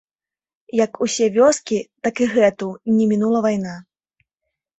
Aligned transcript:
Як 0.85 0.91
усе 1.05 1.27
вёскі, 1.35 1.77
так 2.07 2.15
і 2.27 2.29
гэту, 2.33 2.67
не 2.95 3.05
мінула 3.13 3.39
вайна. 3.49 3.77